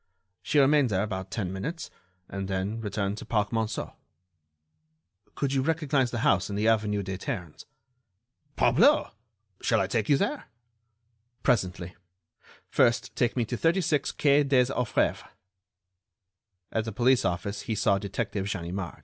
[0.41, 1.91] She remained there about ten minutes,
[2.27, 3.93] and then returned to the Parc Monceau."
[5.35, 7.65] "Could you recognize the house in the avenue des Ternes?"
[8.57, 9.11] "Parbleu!
[9.61, 10.45] Shall I take you there?"
[11.43, 11.93] "Presently.
[12.67, 15.21] First take me to 36 quai des Orfèvres."
[16.71, 18.97] At the police office he saw Detective Ganimard.